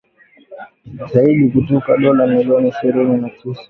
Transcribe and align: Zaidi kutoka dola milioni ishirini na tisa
Zaidi 1.13 1.43
kutoka 1.53 1.97
dola 1.97 2.27
milioni 2.27 2.67
ishirini 2.69 3.21
na 3.21 3.29
tisa 3.29 3.59